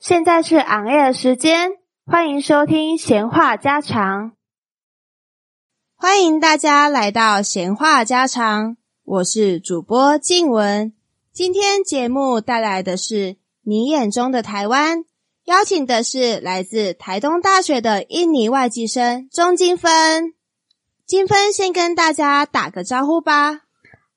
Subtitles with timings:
[0.00, 1.72] 现在是昂 air 的时间，
[2.06, 4.32] 欢迎收听闲话家常。
[5.94, 10.94] 欢迎大家来到闲话家常，我是主播静文。
[11.34, 15.04] 今天节目带来的是你眼中的台湾，
[15.44, 20.32] 邀请的是来自台东大学的印尼外籍生钟金芬。
[21.04, 23.64] 金芬先跟大家打个招呼吧。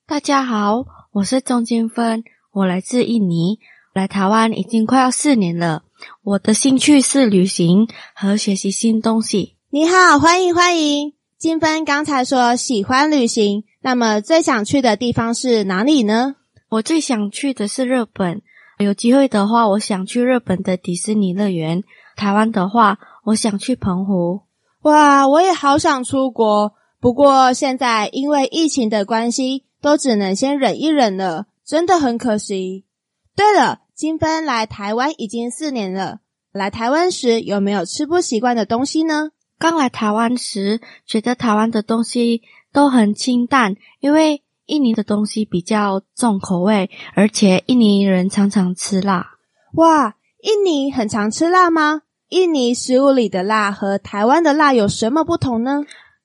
[0.07, 2.23] 大家好，我是钟金芬，
[2.53, 3.59] 我来自印尼。
[3.93, 5.83] 来台湾已经快要四年了，
[6.23, 9.55] 我的兴趣是旅行和学习新东西。
[9.69, 16.37] 你好，欢迎欢迎，金芬刚才说喜欢旅行，那么最想去的地方是哪里呢？
[16.69, 18.41] 我最想去的是日本，
[18.79, 21.83] 有机会的话，我想去日本的迪士尼乐园。
[22.15, 24.41] 台湾的话，我想去澎湖。
[24.81, 32.85] 哇，我也好想出国，不过现在因为疫情的关系，都只能先忍一忍了，真的很可惜。
[33.35, 33.81] 对了。
[33.95, 36.19] 金芬来台湾已经四年了，
[36.51, 39.29] 来台湾时有没有吃不习惯的东西呢？
[39.59, 42.41] 刚来台湾时，觉得台湾的东西
[42.73, 49.35] 都很清淡，因为印尼的东西比较重口味，而且印尼人常常吃辣。
[49.75, 52.01] 哇，印尼很常吃辣吗？
[52.29, 55.83] 印尼食物里的辣和台湾的辣有什么不同呢？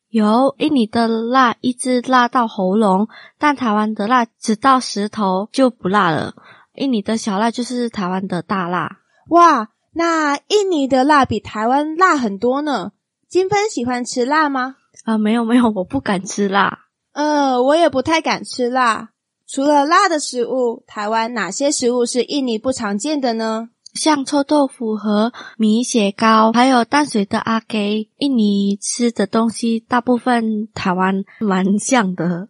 [0.09, 6.35] 有，印尼的辣一直辣到喉咙，但台湾的辣只到舌头就不辣了。
[6.79, 8.99] 印尼的小辣就是台湾的大辣
[9.29, 9.69] 哇！
[9.93, 12.93] 那印尼的辣比台湾辣很多呢。
[13.29, 14.77] 金芬喜欢吃辣吗？
[15.05, 16.87] 啊，没有没有，我不敢吃辣。
[17.13, 19.11] 呃，我也不太敢吃辣。
[19.47, 23.71] 除了辣的食物，台湾哪些食物是印尼不常见的呢？
[23.95, 28.11] 像臭豆腐和米血糕，还有淡水的阿给。
[28.19, 32.49] 印尼吃的东西大部分台湾蛮像的。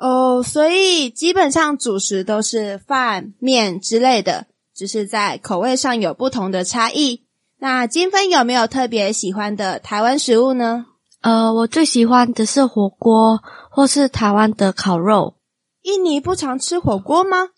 [0.00, 7.26] 哦，所以基本上主食都是饭、面之类的，只是在口味上有不同的差异。
[7.58, 10.86] 那金芬有没有特别喜欢的台湾食物呢？
[11.20, 13.40] 呃，我最喜欢的是火锅，
[13.70, 15.34] 或是台湾的烤肉。
[15.82, 17.48] 印尼不常吃火锅吗？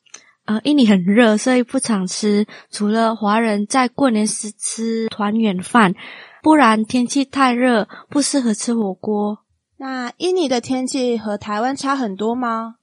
[0.44, 2.48] 呃，印尼很热，所以不常吃。
[2.72, 5.94] 除了华人在过年时吃团圆饭，
[6.42, 9.38] 不然天气太热，不适合吃火锅。
[9.82, 12.76] 那印尼的天气和台湾差很多吗？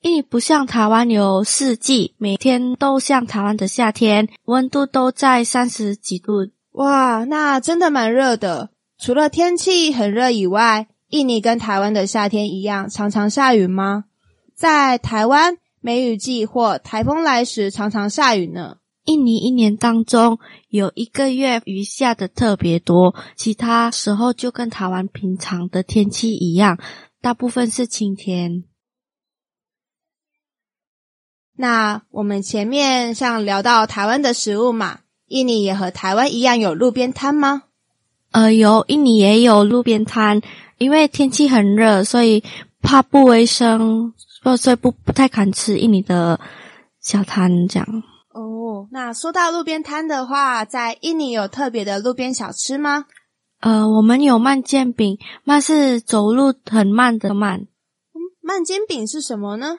[0.00, 6.48] 印尼不像台湾有四季，每天都像台湾的夏天，温度都在三十几度。
[6.72, 8.70] 哇，那真的蛮热的。
[8.98, 14.06] 除了天气很热以外，印尼跟台湾的夏天一样，常常下雨吗？
[14.56, 18.78] 在台湾，梅雨季或台风来时，常常下雨呢。
[19.10, 20.38] 印尼一年当中
[20.68, 26.78] 有一个月雨下的特别多，其他时候就跟台湾平常的天气一样，
[27.20, 28.62] 大部分是晴天。
[31.56, 37.64] 那我们前面像聊到台湾的食物嘛，印尼也和台湾一样有路边摊吗？
[38.30, 40.40] 呃，有，印尼也有路边摊，
[40.78, 42.44] 因为天气很热，所以
[42.80, 44.14] 怕不卫生，
[44.56, 46.38] 所以不不太敢吃印尼的
[47.00, 48.04] 小摊这样。
[48.90, 53.06] 哦，那说到路边摊的话，在印尼有特别的路边小吃吗？
[53.60, 57.66] 呃，我们有慢煎饼，慢是走路很慢的慢。
[58.42, 59.76] 慢煎饼是什么呢？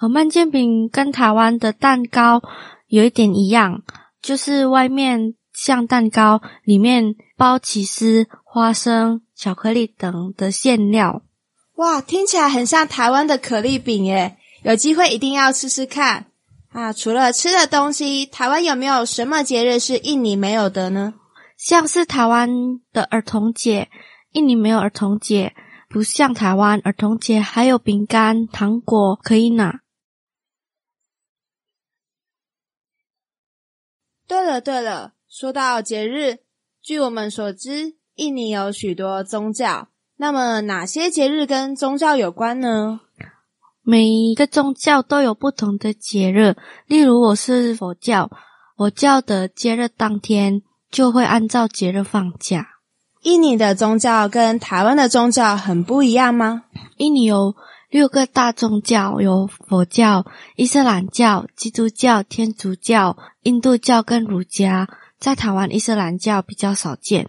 [0.00, 2.42] 呃慢煎饼跟台湾的蛋糕
[2.86, 3.82] 有一点一样，
[4.20, 11.22] 就是外面像蛋糕，里面包起司、花生、巧克力等的馅料。
[11.76, 14.36] 哇，听起来很像台湾的可丽饼耶！
[14.62, 16.26] 有机会一定要试试看。
[16.72, 21.14] 啊，除了吃的东西，台湾有没有什么节日是印尼没有的呢？
[21.58, 22.48] 像是台湾
[22.92, 23.90] 的儿童节，
[24.30, 25.54] 印尼没有儿童节，
[25.90, 29.80] 不像台湾儿童节还有饼干、糖果可以拿。
[34.26, 36.38] 对了对了，说到节日，
[36.80, 43.02] 据我们所知，印尼有许多宗教，那么哪些节日跟宗教有关呢？
[43.84, 46.56] 每一个宗教都有不同的节日，
[46.86, 48.30] 例如我是佛教，
[48.76, 52.68] 佛教的节日当天就会按照节日放假。
[53.22, 56.62] 印尼的宗教跟台湾的宗教很不一样吗？
[56.96, 57.56] 印尼有
[57.90, 60.24] 六个大宗教，有佛教、
[60.54, 64.88] 伊斯兰教、基督教、天主教、印度教跟儒家。
[65.18, 67.28] 在台湾，伊斯兰教比较少见。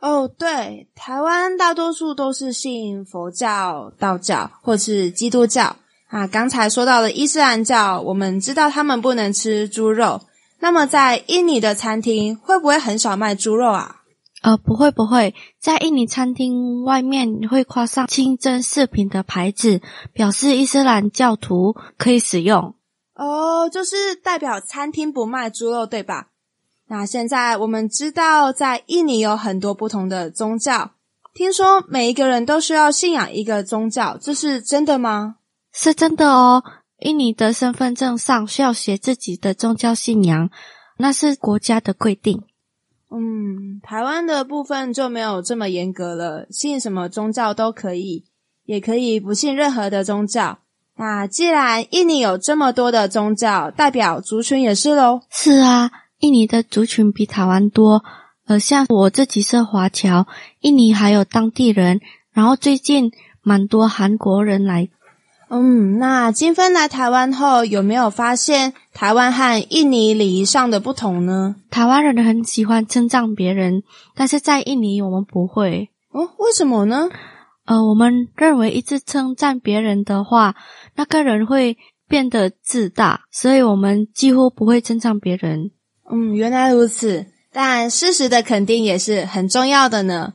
[0.00, 5.74] 哦，对，台湾大多数都是信佛教、道教或是基督教。
[6.08, 10.22] 啊，刚才说到的伊斯兰教，我们知道他们不能吃猪肉。
[10.60, 13.96] 那么，在印尼的餐厅会不会很少卖猪肉啊？
[14.40, 19.80] 呃，不会不会，在印尼餐厅外面会挂上清真饰品的牌子，
[20.12, 22.74] 表示伊斯兰教徒可以使用。
[23.14, 26.28] 哦，就是代表餐厅不卖猪肉，对吧？
[26.86, 30.92] 那现在我们知道，在印尼有很多不同的宗教，
[31.34, 35.34] 听说每一个人都需要信仰一个宗教，这是真的吗？
[35.80, 36.64] 是真的哦。
[36.98, 40.50] 印尼的身份证上需要写自己的宗教信仰，
[40.96, 42.42] 那是国家的规定。
[43.12, 48.24] 嗯，台湾的部分就没有这么严格了，信什么宗教都可以，
[48.64, 50.58] 也可以不信任何的宗教。
[50.96, 55.20] 那既然印尼有这么多的宗教，代表族群也是喽。
[55.30, 58.02] 是啊，印尼的族群比台湾多。
[58.46, 60.26] 呃，像我自己是华侨，
[60.58, 62.00] 印尼还有当地人，
[62.32, 64.88] 然后最近蛮多韩国人来。
[65.50, 71.56] 嗯，那金芬来台湾后，有没有发现台湾和印尼礼仪上的不同呢？
[71.70, 73.82] 台湾人很喜欢称赞别人，
[74.14, 75.88] 但是在印尼我们不会。
[76.10, 77.08] 哦，为什么呢？
[77.64, 80.54] 呃，我们认为一直称赞别人的话，
[80.96, 85.70] 那个人会变得自大，所以我们几乎不会称赞别人。
[86.10, 87.26] 嗯，原来如此。
[87.50, 90.34] 但事实的肯定也是很重要的呢。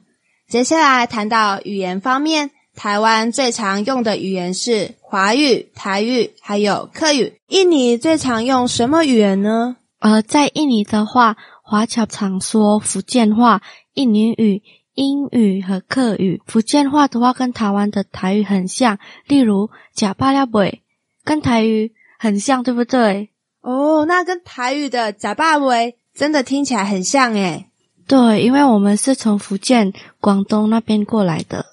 [0.50, 2.50] 接下来谈到语言方面。
[2.76, 7.34] 台湾最常用的语言是华语、台语，还有客语。
[7.48, 9.78] 印尼最常用什么语言呢？
[10.00, 13.62] 呃，在印尼的话，华侨常说福建话、
[13.94, 14.64] 印尼语、
[14.96, 16.42] 英语和客语。
[16.46, 18.98] 福建话的话，跟台湾的台语很像，
[19.28, 20.82] 例如“假巴拉尾”，
[21.24, 23.30] 跟台语很像，对不对？
[23.62, 27.68] 哦，那跟台语的“假巴尾”真的听起来很像诶。
[28.08, 31.68] 对，因为我们是从福建、广东那边过来的。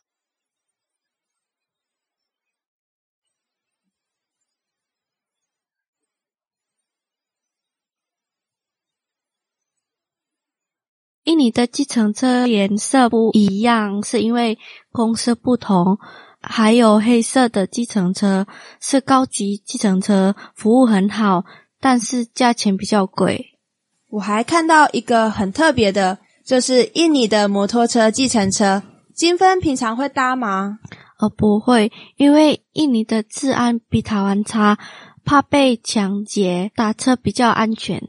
[11.30, 14.58] 印尼的计程车颜色不一样，是因为
[14.90, 15.96] 公司不同。
[16.42, 18.48] 还有黑色的计程车
[18.80, 21.44] 是高级计程车，服务很好，
[21.80, 23.60] 但是价钱比较贵。
[24.08, 28.82] 我还看到一个很特别的，就是印尼的摩托车计程车。
[29.14, 30.80] 金芬平常会搭吗？
[31.20, 34.78] 呃，不会，因为印尼的治安比台湾差，
[35.24, 38.02] 怕被抢劫，打车比较安全。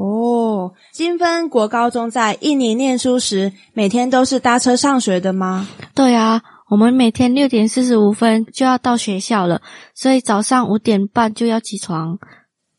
[0.00, 5.68] 哦，金芬国高中在印尼念书时，每天都是搭车上学的吗？
[5.94, 9.60] 对啊，我们每天六点四十五分就要到学校了，
[9.94, 12.18] 所以早上五点半就要起床。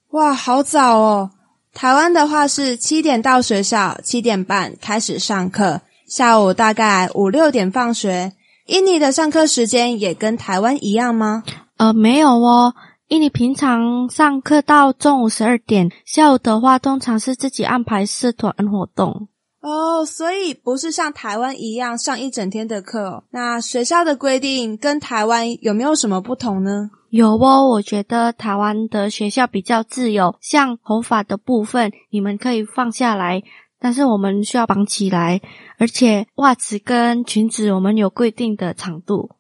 [0.09, 1.29] 哇，好早哦！
[1.73, 8.33] 台湾的话是七点到学校，七点半开始上课，下午大概五六点放学。
[8.65, 11.43] 印尼的上课时间也跟台湾一样吗？
[11.77, 12.73] 呃，没有哦。
[13.11, 19.27] 印尼平常上课到中午十二点，下午的话通常是自己安排社团活动。
[19.59, 23.25] 哦，所以不是像台湾一样上一整天的课。
[23.31, 26.89] 那学校的规定跟台湾有没有什么不同呢？
[27.09, 33.43] 有哦，我觉得台湾的学校比较自由，像头发的部分你们可以放下来，
[33.77, 35.41] 但是我们需要绑起来，
[35.77, 39.31] 而且袜子跟裙子我们有规定的长度。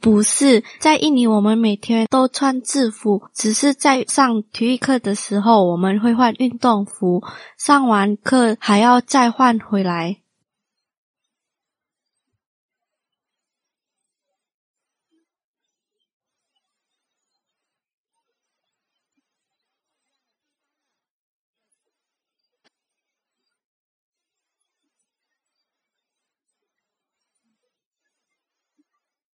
[0.00, 7.22] 不是在印尼，我们每天都穿制服，只是在上体育课的时候我们会换运动服，
[7.58, 10.16] 上完课还要再换回来。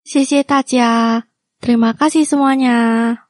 [0.05, 1.27] 谢谢大家，
[1.61, 3.24] Terima kasih semuanya。